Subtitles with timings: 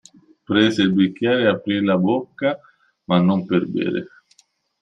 [0.49, 2.59] Prese il bicchiere e aprì la bocca,
[3.03, 4.07] ma non per bere.